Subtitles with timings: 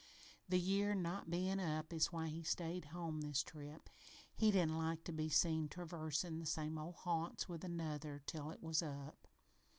[0.49, 3.87] The year not bein' up is why he stayed home this trip.
[4.33, 8.63] He didn't like to be seen traversin' the same old haunts with Another till it
[8.63, 9.27] was up.